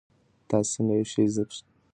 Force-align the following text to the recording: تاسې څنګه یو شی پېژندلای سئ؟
تاسې 0.49 0.69
څنګه 0.73 0.93
یو 0.97 1.07
شی 1.11 1.17
پېژندلای 1.19 1.55
سئ؟ 1.57 1.63